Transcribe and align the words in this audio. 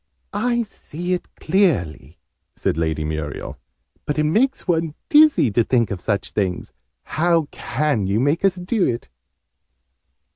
"I 0.33 0.63
see 0.63 1.13
it 1.13 1.27
clearly," 1.35 2.17
said 2.55 2.75
Lady 2.75 3.03
Muriel. 3.03 3.59
"But 4.07 4.17
it 4.17 4.23
makes 4.23 4.67
one 4.67 4.95
dizzy 5.09 5.51
to 5.51 5.63
think 5.63 5.91
of 5.91 6.01
such 6.01 6.31
things! 6.31 6.73
How 7.03 7.47
can 7.51 8.07
you 8.07 8.19
make 8.19 8.43
us 8.43 8.55
do 8.55 8.83
it?" 8.87 9.09